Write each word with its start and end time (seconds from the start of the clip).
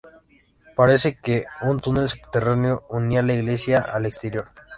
Parece 0.75 1.13
que 1.13 1.45
un 1.61 1.79
túnel 1.79 2.09
subterráneo 2.09 2.87
unía 2.89 3.21
la 3.21 3.35
iglesia 3.35 3.81
al 3.81 4.07
exterior. 4.07 4.49